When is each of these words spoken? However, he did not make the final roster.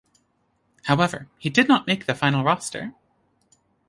However, 0.85 1.27
he 1.37 1.51
did 1.51 1.67
not 1.67 1.85
make 1.85 2.07
the 2.07 2.15
final 2.15 2.43
roster. 2.43 2.95